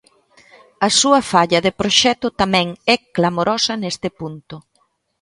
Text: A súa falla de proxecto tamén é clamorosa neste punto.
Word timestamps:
A 0.87 0.89
súa 0.99 1.21
falla 1.31 1.63
de 1.65 1.71
proxecto 1.79 2.27
tamén 2.41 2.67
é 2.93 2.95
clamorosa 3.17 3.73
neste 3.81 4.07
punto. 4.19 4.55